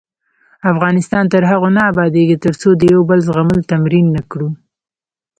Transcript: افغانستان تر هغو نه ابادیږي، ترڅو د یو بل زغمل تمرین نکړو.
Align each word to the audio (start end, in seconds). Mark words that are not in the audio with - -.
افغانستان 0.71 1.23
تر 1.33 1.43
هغو 1.51 1.69
نه 1.77 1.81
ابادیږي، 1.91 2.37
ترڅو 2.45 2.69
د 2.75 2.81
یو 2.93 3.01
بل 3.09 3.19
زغمل 3.27 3.59
تمرین 3.71 4.05
نکړو. 4.17 4.49